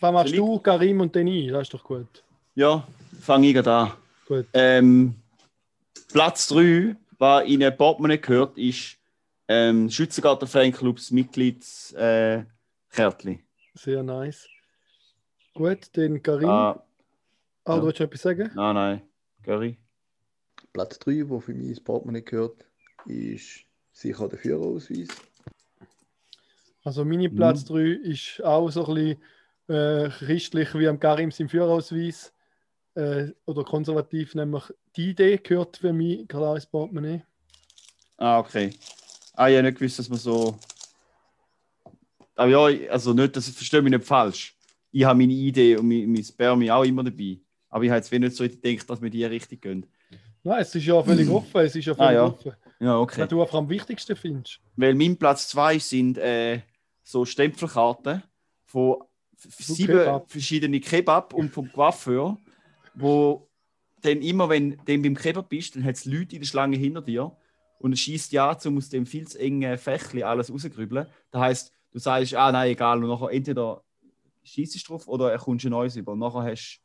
[0.00, 1.50] Was machst du, Karim und dann ich?
[1.50, 2.22] Das ist doch gut.
[2.54, 2.86] Ja,
[3.20, 3.92] fange ich gerade an.
[4.28, 4.46] Gut.
[4.52, 5.16] Ähm,
[6.12, 8.96] Platz 3, was in ein Portemonnaie gehört, ist
[9.48, 13.32] ähm, Schützengarten Fanclubs Mitgliedskärtchen.
[13.32, 13.38] Äh.
[13.74, 14.46] Sehr nice.
[15.52, 16.48] Gut, dann Karim.
[16.48, 16.80] ah,
[17.70, 17.80] Ah, ja.
[17.80, 18.50] du willst etwas sagen?
[18.54, 19.02] nein, nein.
[19.42, 19.78] Curry.
[20.72, 22.64] Platz 3, wo für mich ins Portemonnaie gehört,
[23.06, 25.08] ist sicher der Führerausweis.
[26.84, 27.36] Also meine Mhm.
[27.36, 29.22] Platz 3 ist auch so ein bisschen
[29.68, 32.32] äh, christlich wie am Karim sein Führerausweis.
[32.94, 34.64] Äh, oder konservativ, nämlich
[34.96, 37.22] die Idee gehört für mich klar ins Portemonnaie.
[38.16, 38.70] Ah, okay.
[39.34, 40.58] Ah, ich habe nicht gewusst, dass man so.
[42.34, 44.56] Aber ja, also nicht, das verstehe mich nicht falsch.
[44.90, 47.38] Ich habe meine Idee und mein, mein Spermi auch immer dabei.
[47.70, 49.86] Aber ich habe jetzt nicht so gedacht, dass wir die Richtung gehen.
[50.42, 51.60] Nein, es ist ja völlig offen.
[51.60, 52.24] Es ist ja völlig Ah, ja.
[52.26, 52.52] offen.
[52.80, 53.20] Ja, okay.
[53.22, 54.60] Was du einfach am wichtigsten findest.
[54.76, 56.60] Weil mein Platz 2 sind äh,
[57.02, 58.22] so Stempelkarten
[58.64, 58.96] von
[59.36, 60.30] sieben Kebab.
[60.30, 62.38] verschiedenen Kebab und vom Coiffeur,
[62.94, 63.48] wo
[64.02, 67.02] dann immer, wenn du beim Kebab bist, dann hat es Leute in der Schlange hinter
[67.02, 67.36] dir
[67.78, 71.06] und es schießt ja um aus dem viel zu engen Fächli alles rausgrübeln.
[71.30, 73.82] Das heißt, du sagst, ah nein, egal, und nachher entweder
[74.42, 76.12] schießt du drauf oder er kommst ein neues über.
[76.12, 76.80] Und nachher hast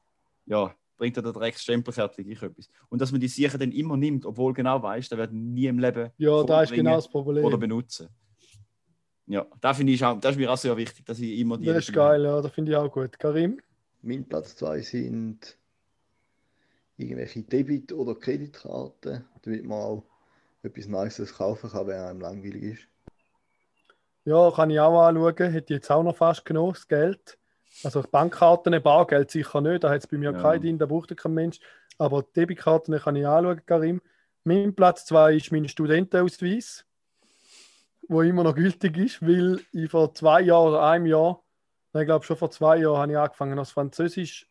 [0.45, 2.69] ja, bringt dir der Drecksstempelkärtchen gleich etwas.
[2.89, 5.79] Und dass man die Sachen dann immer nimmt, obwohl genau weiß, der wird nie im
[5.79, 7.45] Leben Ja, da ist genau das Problem.
[7.45, 8.10] oder benutzen.
[9.27, 11.65] Ja, da finde ich auch, das ist mir auch sehr wichtig, dass ich immer die.
[11.65, 13.17] Das ist geil, ja, das finde ich auch gut.
[13.17, 13.60] Karim?
[14.03, 15.58] Mein Platz 2 sind
[16.97, 20.03] irgendwelche Debit- oder Kreditkarten, damit man auch
[20.62, 22.88] etwas Nices kaufen kann, wenn einem langweilig ist.
[24.25, 25.51] Ja, kann ich auch anschauen.
[25.51, 27.38] Hätte ich jetzt auch noch fast genommen, das Geld.
[27.83, 30.41] Also Bankkarten, Bargeld sicher nicht, da hat es bei mir Ja.
[30.41, 31.59] keinen drin, da braucht kein Mensch.
[31.97, 34.01] Aber Debitkarten kann ich anschauen, Karim.
[34.43, 36.85] Mein Platz 2 ist mein Studentenausweis,
[38.07, 41.41] wo immer noch gültig ist, weil ich vor zwei Jahren oder einem Jahr,
[41.93, 44.47] ich glaube schon vor zwei Jahren, habe ich angefangen, das Französisch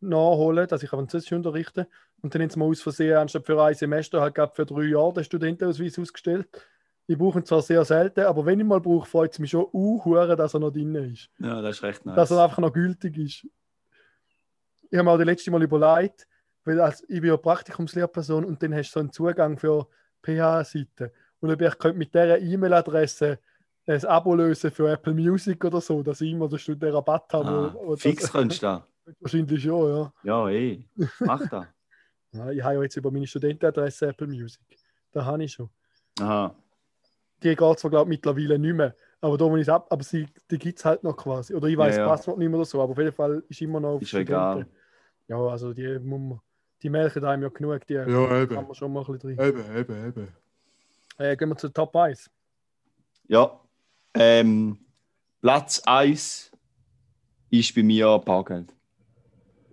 [0.00, 1.88] nachholen, dass ich Französisch unterrichte.
[2.22, 4.84] Und dann haben sie mir aus Versehen, anstatt für ein Semester, halt gerade für drei
[4.84, 6.48] Jahre den Studentenausweis ausgestellt.
[7.06, 9.66] Ich brauche ihn zwar sehr selten, aber wenn ich mal brauche, freut es mich schon
[9.72, 11.28] uh, dass er noch drin ist.
[11.38, 12.16] Ja, das ist recht nice.
[12.16, 13.46] Dass er einfach noch gültig ist.
[14.90, 16.26] Ich habe mir auch das letzte Mal überlegt,
[16.64, 19.86] weil als, ich bin ja Praktikumslehrperson und dann hast du so einen Zugang für
[20.22, 21.10] PH-Seiten.
[21.40, 23.38] Und ob ich könnte mit dieser E-Mail-Adresse
[23.86, 27.48] ein Abo lösen für Apple Music oder so, dass ich immer den den Rabatt habe.
[27.48, 28.86] ah, wo- wo fix das- könntest du da.
[29.20, 30.12] Wahrscheinlich schon, ja.
[30.22, 30.84] Ja, eh.
[31.20, 31.66] Mach das.
[32.32, 32.50] ja.
[32.50, 34.62] Ich habe ja jetzt über meine Studentenadresse Apple Music.
[35.12, 35.68] Da habe ich schon.
[36.20, 36.54] Aha.
[37.44, 38.94] Die geht zwar, glaube ich, mittlerweile nicht mehr.
[39.20, 41.54] Aber da, wo ich ab, aber sie, die gibt es halt noch quasi.
[41.54, 42.16] Oder ich weiß Ja, das ja.
[42.16, 44.66] Passwort nicht mehr oder so, aber auf jeden Fall ist immer noch auf Ist egal.
[45.28, 46.40] Ja, also die, muss man,
[46.82, 48.54] die melken einem ja genug, die Ja, kann eben.
[48.54, 49.46] man schon mal ein bisschen drin.
[49.48, 50.28] Eben, eben, eben.
[51.18, 52.30] Äh, gehen wir zu Top 1.
[53.28, 53.60] Ja.
[54.14, 54.78] Ähm,
[55.40, 56.50] Platz 1
[57.50, 58.74] ist bei mir Bargeld.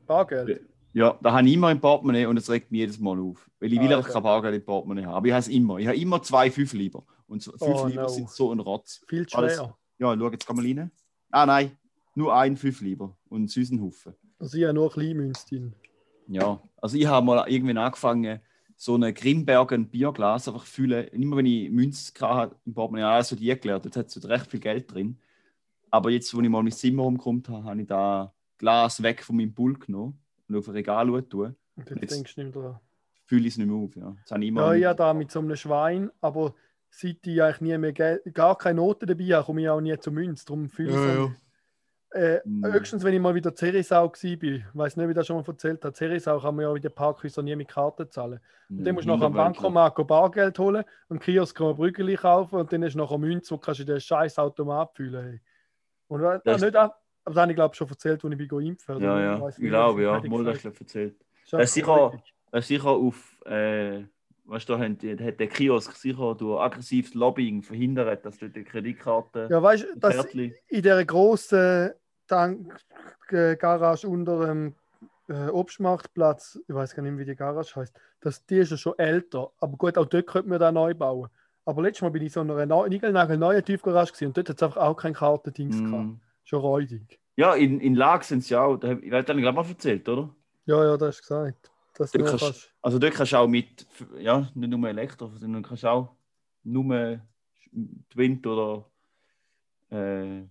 [0.07, 0.62] Bargeld.
[0.93, 3.49] Ja, da habe ich immer im Portemonnaie und es regt mich jedes Mal auf.
[3.60, 4.13] Weil ich will Ah, einfach okay.
[4.13, 5.13] kein Bargeld im Portemonnaie haben.
[5.15, 5.77] Aber ich habe es immer.
[5.77, 7.03] Ich habe immer zwei fünf lieber.
[7.32, 8.08] Und so, fünf Oh, lieber no.
[8.10, 9.02] sind so ein Rotz.
[9.08, 9.78] Viel zu schwer.
[10.00, 10.91] Ja, schau, jetzt kann man rein.
[11.32, 11.78] Ah nein,
[12.13, 14.13] nur ein fünf lieber und ein Haufen.
[14.38, 15.74] Also ich habe nur Kleinmünze drin.
[16.28, 18.41] Ja, also ich habe mal irgendwann angefangen,
[18.76, 21.08] so eine Grimbergen Bierglas einfach füllen.
[21.10, 23.86] Immer wenn ich Münze hatte im Portemonnaie, habe ich so die gelernt.
[23.86, 25.17] Jetzt hat es recht viel Geld drin.
[25.89, 29.38] Aber jetzt, wo ich mal mein Zimmer umgekommen habe, habe ich da Glas weg von
[29.38, 31.56] meinem Pult genommen und auf ein Regal tun.
[31.78, 32.80] Und jetzt, Jetzt- denkst du nicht mehr dran.
[33.24, 33.96] Fühle ich es nicht mehr auf.
[33.96, 36.54] Ja, das habe ich immer Ja, ich habe da mit so einem Schwein, aber
[36.91, 39.97] seit ich eigentlich nie mehr Geld, gar keine Noten dabei habe, komme ich auch nie
[39.97, 40.45] zu Münze.
[40.45, 41.36] Darum fühle ich Ja, so ja.
[42.13, 42.65] Äh, Mm.
[42.65, 44.23] Höchstens, wenn ich mal wieder Ceresau war.
[44.23, 45.95] Ich weiß nicht, wie das schon mal erzählt hat.
[45.95, 48.41] Ceresau kann man ja in den Parkhäusern nie mit Karten zahlen.
[48.69, 49.34] Und dann musst du nachher am.
[49.34, 53.17] Bankomat go Bargeld holen, am Kiosk kann man Brügeli kaufen und dann hast du nachher
[53.17, 55.23] Münze, wo kannst du den scheiß Automat füllen.
[55.25, 55.41] Hey.
[56.10, 58.62] Und äh, Das- nicht ab, aber das habe ich glaube schon erzählt, als ich bin
[58.62, 58.99] impfen.
[59.01, 60.19] Ja, ja, weiss ich nicht, glaube, ja.
[60.19, 61.15] Mal das erzählt.
[61.49, 62.12] Das ist sicher,
[62.51, 64.04] das ist sicher auf, äh,
[64.45, 69.47] weißt du, da hat der Kiosk sicher durch aggressives Lobbying verhindert, dass dort die Kreditkarte
[69.49, 71.91] Ja, weißt du, dass in dieser grossen
[72.27, 72.75] Tank
[73.30, 74.75] äh, Garage unter dem
[75.27, 78.97] äh, Obstmarktplatz, ich weiß gar nicht, wie die Garage heißt, das, die ist ja schon
[78.97, 79.51] älter.
[79.60, 81.30] Aber gut, auch dort könnte man da neu bauen.
[81.65, 84.58] Aber letztes Mal bin ich in so einer neu- niegelnagelneuen Tiefgarage gewesen und dort hat
[84.58, 86.06] es einfach auch kein Kartendings gehabt.
[86.06, 86.21] Mm.
[86.43, 87.19] Schon räudig.
[87.36, 88.75] Ja, in, in Lag sind sie auch.
[88.77, 90.36] Ich weiß nicht, glaube mal erzählt, oder?
[90.65, 91.70] Ja, ja, das hast du gesagt.
[91.95, 92.73] Dass du Dort nur kannst- kannst.
[92.82, 93.86] Also dort kannst du auch mit,
[94.19, 96.15] ja, nicht nur Elektro, sondern kannst auch
[96.63, 97.19] nur
[98.10, 98.86] Twint oder
[99.91, 100.43] äh,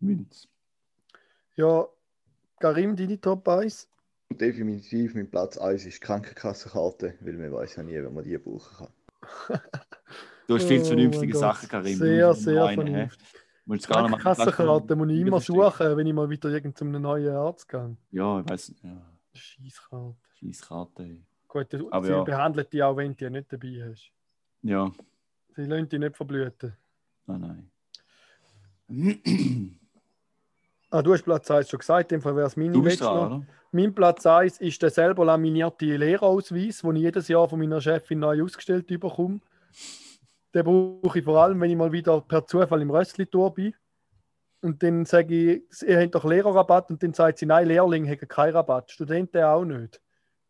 [0.00, 0.48] Münz.
[1.56, 1.86] Ja,
[2.58, 3.88] Karim, deine Top 1?
[4.30, 8.38] Definitiv mein Platz 1 ist die Krankenkassenkarte, weil man weiß ja nie, wenn man die
[8.38, 8.88] brauchen
[9.48, 9.60] kann.
[10.48, 11.68] Du hast viel zu Oh vernünftige Sachen.
[11.68, 11.98] Karim.
[11.98, 12.90] Du Sehr, sehr eine, hä?
[12.90, 13.28] vernünftig.
[13.32, 16.76] Du musst gar nicht mal- Kassenkarte muss ich immer suchen, wenn ich mal wieder irgend
[16.76, 17.96] zu einem neuen Arzt gehe.
[18.10, 18.82] Ja, ich weiß nicht.
[18.82, 19.00] Ja,
[19.34, 20.16] Scheisskarte.
[20.38, 21.18] Scheisskarte.
[21.48, 22.22] Gut, Aber sie ja.
[22.22, 24.10] behandeln dich auch, wenn du die nicht dabei hast.
[24.62, 24.90] Ja,
[25.54, 26.72] Sie lassen dich nicht verblüten.
[27.26, 27.68] nein,
[28.88, 29.78] nein.
[30.90, 33.00] Ah, du hast Platz 1 schon gesagt, in dem Fall wäre es meine Du bist
[33.00, 33.46] dran, oder?
[33.70, 38.18] Mein Platz 1 ist der selber laminierte Lehrerausweis, den ich jedes Jahr von meiner Chefin
[38.18, 39.40] neu ausgestellt bekomme.
[40.54, 43.74] Den brauche ich vor allem, wenn ich mal wieder per Zufall im Röstli-Tour bin.
[44.62, 46.90] Und dann sage ich, ihr habt doch Lehrerrabatt.
[46.90, 50.00] Und dann sagt sie, nein, Lehrlinge haben keinen Rabatt, Studenten auch nicht.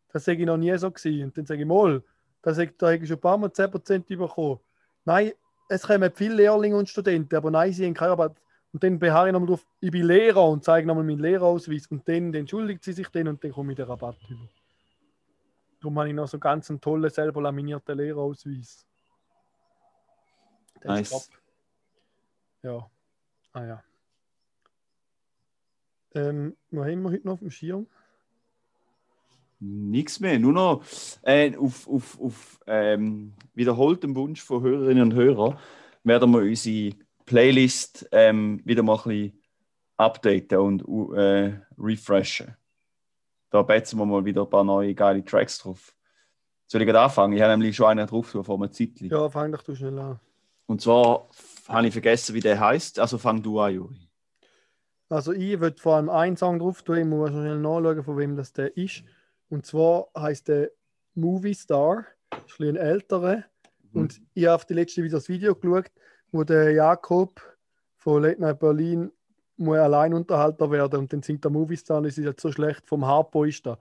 [0.09, 1.25] Das sage ich noch nie so gewesen.
[1.25, 2.03] Und dann sage ich, mal,
[2.43, 4.59] da sage ich, da habe ich schon ein paar Mal 10% bekommen.
[5.03, 5.31] Nein,
[5.67, 8.39] es kommen viele Lehrlinge und Studenten, aber nein, sie haben keinen Rabatt.
[8.71, 11.87] Und dann beharre ich nochmal drauf, ich bin Lehrer und zeige nochmal meinen Lehrerausweis.
[11.87, 14.47] Und dann entschuldigt sie sich dann und dann komme ich den Rabatt über.
[15.79, 18.85] Darum habe ich noch so ganz einen tollen, selber laminierten Lehrerausweis.
[20.83, 21.29] Der Nice.
[22.61, 22.89] Ja.
[23.53, 23.83] Ah ja.
[26.15, 27.87] Ähm, was haben wir heute noch auf dem Schirm?
[29.59, 30.83] Nichts mehr, nur noch
[31.21, 35.57] äh, auf, auf, auf ähm, wiederholtem Wunsch von Hörerinnen und Hörern
[36.03, 36.95] werden wir unsere
[37.25, 39.43] Playlist ähm, wieder mal ein bisschen
[39.95, 42.55] updaten und uh, äh, refreshen.
[43.49, 45.95] Da betzen wir mal wieder ein paar neue geile Tracks drauf.
[46.67, 47.33] Soll ich gerade anfangen?
[47.33, 49.09] Ich habe nämlich schon einen drauf vor einem Zeitchen.
[49.09, 50.19] Ja, fang doch du schnell an.
[50.65, 51.29] Und zwar
[51.67, 52.99] habe ich vergessen, wie der heißt.
[52.99, 54.02] Also fang du an, Juri.
[55.09, 58.35] Also ich würde vor allem einen Song drauf tun, ich muss schnell nachschauen, von wem
[58.35, 59.03] das der ist.
[59.49, 60.71] Und zwar heißt der
[61.13, 63.35] Movie Star, ist ein bisschen ein älterer.
[63.91, 64.01] Mhm.
[64.01, 65.91] Und ich habe auf die letzte wieder das Video geschaut,
[66.31, 67.41] wo der Jakob
[67.97, 69.11] von Late Night Berlin
[69.57, 72.87] muss Alleinunterhalter werden und dann singt der Movie Star und es ist jetzt so schlecht,
[72.87, 73.77] vom Harpo ist da.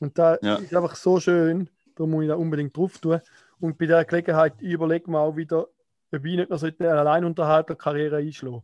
[0.00, 0.56] Und da Ja.
[0.56, 3.20] ist einfach so schön, da muss ich da unbedingt drauf tun.
[3.60, 5.68] Und bei der Gelegenheit überlege ich mir auch wieder,
[6.12, 8.62] ob ich nicht noch so eine Alleinunterhalter-Karriere einschlagen.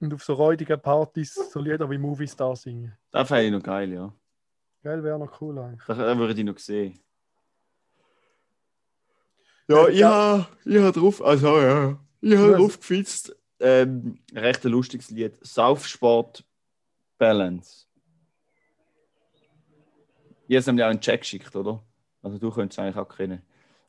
[0.00, 2.96] Und auf so räudigen Partys so Lieder wie Movie Star singen.
[3.10, 4.12] Das fände ich noch geil, ja.
[4.82, 5.84] Geil, wäre noch cool eigentlich.
[5.86, 6.98] Das das würde ich noch sehen.
[9.68, 14.72] Ja, ich habe ich hab drauf, also ja, ich habe drauf gefitzt, ähm, recht ein
[14.72, 16.44] lustiges Lied, Saufsport
[17.18, 17.86] Balance.
[20.44, 21.82] Habe es nämlich auch in den Chat geschickt, oder?
[22.22, 23.42] Also du könntest es eigentlich auch kennen.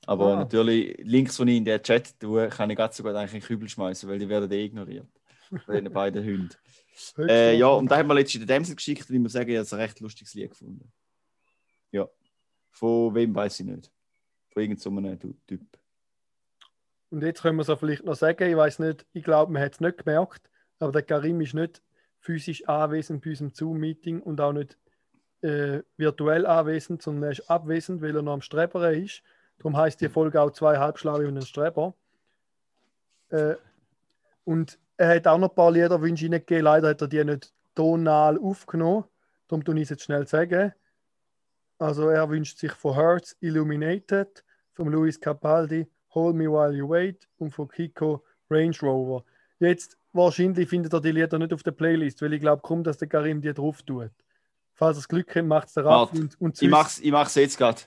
[0.05, 0.35] Aber Ah.
[0.37, 3.39] natürlich, Links, die ich in den Chat tue, kann ich ganz so gut eigentlich in
[3.39, 5.07] den Kübel schmeißen, weil die werden eh ignoriert.
[5.49, 6.49] Von den beiden Hunden.
[7.17, 9.55] Äh, ja, und da haben wir letztens den Dämsel geschickt und ich muss sagen, ich
[9.55, 10.91] habe es ein recht lustiges Lied gefunden.
[11.91, 12.09] Ja.
[12.71, 13.89] Von wem weiß ich nicht.
[14.49, 15.61] Von irgendeinem so Typ.
[17.09, 19.61] Und jetzt können wir es auch vielleicht noch sagen, ich weiß nicht, ich glaube, man
[19.61, 21.81] hat es nicht gemerkt, aber der Karim ist nicht
[22.19, 24.77] physisch anwesend bei unserem Zoom-Meeting und auch nicht
[25.41, 29.23] äh, virtuell anwesend, sondern er ist abwesend, weil er noch am Strebern ist.
[29.57, 31.93] Darum heißt die Folge auch zwei Halbschlaue und ein Streber.
[33.29, 33.55] Äh,
[34.43, 38.37] und er hat auch noch ein paar Liederwünsche hineingegeben, leider hat er die nicht tonal
[38.37, 39.05] aufgenommen.
[39.47, 40.73] Darum tue ich es jetzt schnell sagen.
[41.77, 47.27] Also er wünscht sich von Hertz Illuminated, von Luis Capaldi, Hold Me While You Wait
[47.37, 49.23] und von Kiko Range Rover.
[49.59, 52.97] Jetzt wahrscheinlich findet er die Lieder nicht auf der Playlist, weil ich glaube kaum, dass
[52.97, 54.11] der Karim die drauf tut.
[54.73, 56.99] Falls er das Glück hat, macht es der Raf Warte, und, und Ich sonst- mach's,
[56.99, 57.81] ich mach's jetzt gerade.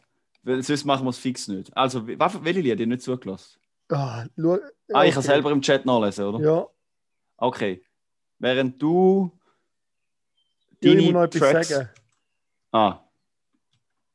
[0.45, 1.77] Sonst machen wir es fix nicht.
[1.77, 2.85] Also, welche Lieder?
[2.87, 3.59] Nicht zugelassen.
[3.91, 4.59] Ah, schau,
[4.93, 5.27] Ah, ich kann okay.
[5.33, 6.41] selber im Chat nachlesen, oder?
[6.45, 6.67] Ja,
[7.43, 7.83] Okay.
[8.39, 9.33] Während du.
[10.71, 11.89] ich deine immer noch etwas Tracks- sagen.
[12.73, 12.99] Ah,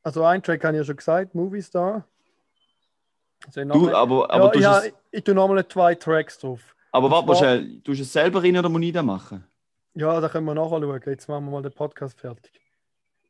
[0.04, 2.06] Also ein Track habe ich ja schon gesagt, Movie Star.
[3.46, 6.40] Also ich du, aber, aber, ja, du ich, hast ha- ich tue nochmal zwei Tracks
[6.40, 6.74] drauf.
[6.92, 7.80] aber warte mal schnell.
[7.84, 9.46] Du hast es selber rein oder muss ich das machen?
[9.94, 11.02] Ja, da können wir nachher schauen.
[11.06, 12.62] Jetzt machen wir mal den Podcast fertig.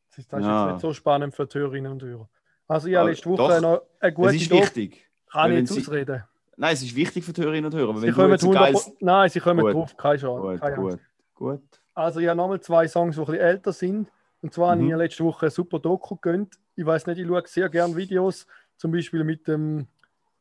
[0.10, 0.66] Das ist, das Ja.
[0.66, 2.30] jetzt nicht so spannend für die Hörerinnen und Hörer.
[2.68, 3.62] Also ich habe Ah, letzte Woche doch.
[3.62, 5.08] noch eine gute Es ist Doku- wichtig.
[5.32, 6.24] Kann ich jetzt sie- ausreden?
[6.58, 7.90] Nein, es ist wichtig für die Hörerinnen und Hörer.
[7.92, 8.92] aber Sie kommen jetzt ein 100 geiles...
[9.00, 9.74] Nein, sie kommen Gut.
[9.74, 9.96] drauf.
[9.98, 10.42] Keine Chance.
[10.42, 11.00] Gut, Keine gut,
[11.36, 11.62] gut.
[11.94, 14.12] Also ich habe nochmal zwei Songs, die ein bisschen älter sind.
[14.42, 14.88] Und zwar habe Mhm.
[14.88, 16.56] ich mir letzte Woche eine super Doku gegönnt.
[16.76, 19.88] Ich weiß nicht, ich schaue sehr gerne Videos, zum Beispiel mit dem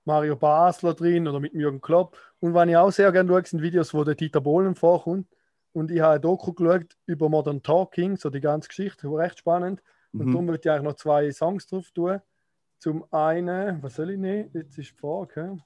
[0.04, 2.16] Mario Basler drin oder mit Jürgen Klopp.
[2.40, 5.26] Und was ich auch sehr gerne schaue, sind Videos, wo der Dieter Bohlen vorkommt.
[5.72, 9.38] Und ich habe eine Doku geschaut über Modern Talking, so die ganze Geschichte, war recht
[9.38, 9.82] spannend.
[10.12, 10.32] Und Mhm.
[10.32, 12.20] darum würde ich eigentlich noch zwei Songs drauf tun.
[12.78, 14.50] Zum einen, was soll ich nehmen?
[14.54, 15.58] Jetzt ist die Frage.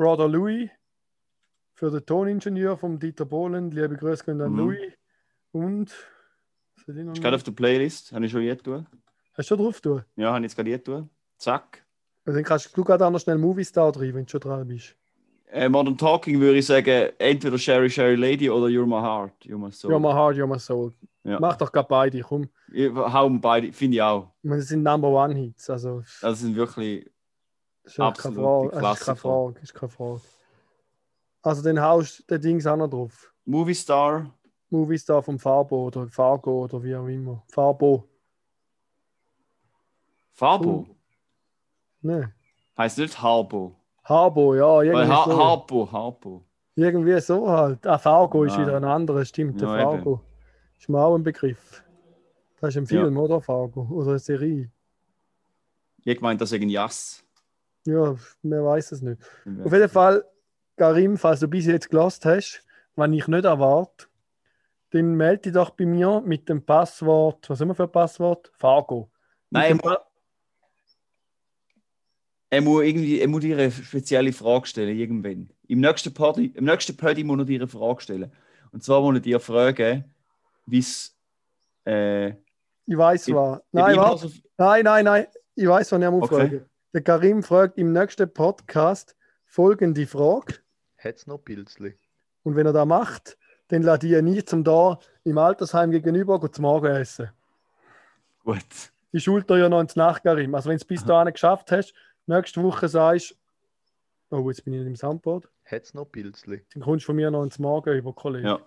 [0.00, 0.70] Brother Louis
[1.74, 3.70] für den Toningenieur vom Dieter Bohlen.
[3.70, 4.58] Liebe Grüße gehen an Mhm.
[4.58, 4.92] Louis.
[5.52, 5.94] Und.
[6.86, 8.10] Ist gerade auf der Playlist.
[8.12, 8.86] Habe ich schon jetzt tun?
[9.34, 10.02] Hast du schon drauf tun?
[10.16, 11.10] Ja, habe ich jetzt gerade jetzt tun.
[11.36, 11.84] Zack.
[12.24, 14.66] Also dann kannst du gerade auch noch schnell Movie Star drin, wenn du schon dran
[14.66, 14.96] bist.
[15.52, 19.34] Äh, Modern Talking würde ich sagen, entweder Sherry Sherry Lady oder You're My Heart.
[19.44, 19.92] You're My Soul.
[19.92, 20.94] You're my heart, you're my soul.
[21.24, 21.38] Ja.
[21.38, 22.48] Mach doch gerade beide, komm.
[22.72, 24.32] Ich hau beide, finde ich auch.
[24.42, 25.68] Ich meine, Das sind Number One Hits.
[25.68, 27.06] Also, Das sind wirklich.
[27.82, 28.68] Das ist ja keine Frage.
[28.68, 29.16] Ist keine.
[29.16, 29.60] Frage.
[29.60, 30.20] Ist keine Frage.
[31.42, 33.32] Also, dann haust du den Dings auch noch drauf.
[33.44, 34.30] Movie Star.
[34.68, 37.42] Movie Star vom Farbo oder Fargo oder wie auch immer.
[37.48, 38.04] Farbo.
[40.32, 40.86] Fabo.
[42.02, 42.32] Ne.
[42.78, 43.74] Heißt nicht Harbo.
[44.04, 45.36] Harbo, ja, Weil irgendwie ha so.
[45.38, 46.44] Harbo, Harbo.
[46.76, 47.86] Irgendwie so halt.
[47.86, 48.62] Ah, Fargo ist Ja.
[48.62, 49.82] wieder ein anderes, stimmt, der Ja, eben.
[50.02, 50.20] Fargo.
[50.78, 51.84] Ist mir auch ein Begriff.
[52.60, 53.02] Das ist ein Ja.
[53.02, 53.86] Film, oder Fargo?
[53.90, 54.70] Oder eine Serie.
[56.04, 57.22] Ich gemeint, das ist ein Jass.
[57.90, 59.20] Ja, man weiß es nicht.
[59.64, 60.24] Auf jeden Fall,
[60.76, 62.62] Karim, falls du bis jetzt gelost hast,
[62.96, 64.06] wenn ich nicht erwarte,
[64.90, 68.50] dann melde dich doch bei mir mit dem Passwort, was wir für ein Passwort?
[68.58, 69.10] Fargo.
[69.50, 69.96] Nein, er muss,
[72.50, 75.50] er muss irgendwie, er muss dir eine spezielle Frage stellen, irgendwann.
[75.68, 78.32] Im nächsten Party, im nächsten Party muss er dir eine Frage stellen.
[78.72, 80.04] Und zwar muss er dir fragen,
[80.66, 81.16] wie es.
[81.84, 82.30] Äh,
[82.86, 83.60] ich weiß was.
[83.72, 84.28] Nein, immer warte.
[84.28, 85.26] so- nein, nein, nein.
[85.54, 86.48] Ich weiß, was ich muss Okay.
[86.48, 86.69] fragen.
[86.92, 90.54] Der Karim fragt im nächsten Podcast folgende Frage.
[90.98, 91.96] Hat's noch Pilzli?
[92.42, 96.40] Und wenn er das macht, dann lade ich ihn nie zum da im Altersheim gegenüber
[96.40, 97.30] gut zum Morgen essen.
[98.42, 98.92] Gut.
[99.12, 100.52] Ich schuld dir ja noch ins Nachgarim.
[100.54, 101.94] Also wenn du es bis dahin geschafft hast,
[102.26, 103.36] nächste Woche sagst
[104.30, 106.64] oh, jetzt bin ich nicht im Soundboard, Hat's noch Pilzli?
[106.74, 108.46] dann kommst du von mir noch ins Morgen über Kollegen.
[108.46, 108.60] Ja.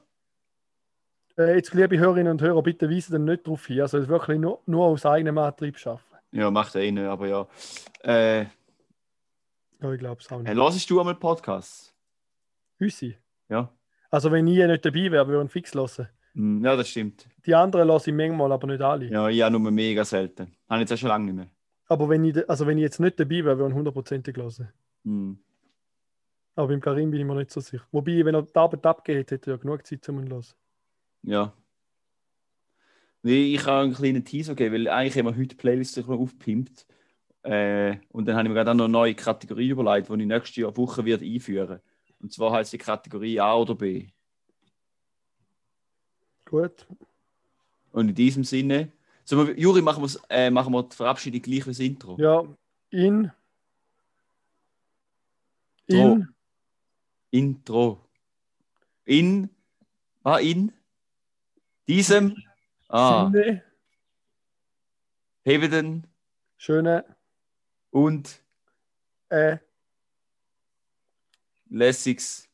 [1.38, 3.82] äh, jetzt, liebe Hörerinnen und Hörer, bitte weisen dann nicht darauf hin.
[3.82, 6.13] Also wirklich nur, nur aus eigenem Antrieb schaffen.
[6.34, 7.48] Ja, macht eh nicht, aber ja.
[8.04, 8.42] Äh,
[9.82, 10.50] Ja, ich glaube es auch nicht.
[10.74, 11.94] hörst du einmal Podcasts?
[12.80, 13.16] Unsere.
[13.50, 13.72] Ja.
[14.10, 16.08] Also wenn ich nicht dabei wäre, würden wir fix hören.
[16.34, 17.28] Hm, ja, das stimmt.
[17.46, 19.06] Die anderen lasse ich manchmal, aber nicht alle.
[19.06, 20.56] Ja, ich auch nur mega selten.
[20.68, 21.50] Habe ich jetzt auch schon lange nicht mehr.
[21.88, 24.70] Aber wenn ich, also wenn ich jetzt nicht dabei wäre, würden wir hundertprozentig hören.
[25.04, 25.38] Hm.
[26.56, 27.84] Aber beim Karim bin ich mir nicht so sicher.
[27.92, 30.46] Wobei, wenn er die Arbeit abgeht, hätte er ja genug Zeit, um ihn zu hören.
[31.24, 31.54] Ja.
[33.26, 36.86] Nee, ich habe einen kleinen Teaser gegeben, weil eigentlich haben wir heute Playlist aufgepimpt.
[37.42, 40.28] Äh, und dann habe ich mir gerade auch noch eine neue Kategorie überlegt, die ich
[40.28, 41.80] nächste Jahr Woche wird einführen
[42.22, 44.08] Und zwar heißt die Kategorie A oder B.
[46.46, 46.86] Gut.
[47.94, 48.92] Und in diesem Sinne,
[49.24, 52.18] so, Juri, machen, äh, machen wir die Verabschiedung gleich wie das Intro.
[52.20, 52.44] Ja,
[52.90, 53.32] in.
[55.88, 56.28] In.
[57.32, 58.02] Intro.
[59.06, 59.50] In.
[60.24, 60.74] Ah, in.
[61.88, 62.36] Diesem.
[62.96, 63.64] Ah, Sinne.
[65.44, 66.06] Hebeden
[66.58, 67.04] Schöne.
[67.90, 68.40] und
[69.30, 69.58] Äh,
[71.70, 72.48] lässiges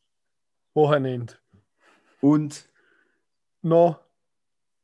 [0.74, 1.38] Wochenende.
[2.22, 2.70] und
[3.62, 4.00] Noch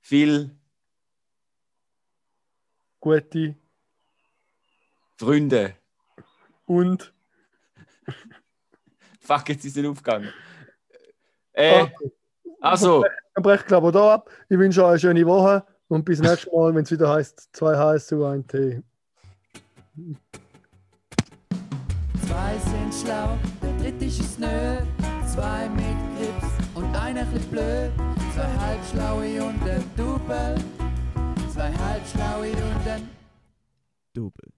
[0.01, 0.51] viel
[2.99, 3.55] gute
[5.17, 5.77] Freunde.
[6.65, 7.13] und.
[9.21, 10.33] Fuck, jetzt ist nicht aufgegangen.
[11.53, 12.11] Äh, Okay.
[12.65, 14.29] Also, Dann breche ich glaube ich da ab.
[14.49, 17.77] Ich wünsche euch eine schöne Woche und bis nächstes Mal, wenn es wieder heißt 2
[17.77, 18.81] HSU 1 T.
[22.27, 24.77] Zwei sind schlau, der dritte ist nö.
[25.27, 25.85] Zwei mit
[26.17, 27.91] Grips und einer chli blöd.
[28.33, 30.55] Zwei halbschlaue und ein Double.
[31.53, 33.09] Zwei halbschlaue und ein
[34.13, 34.54] Double.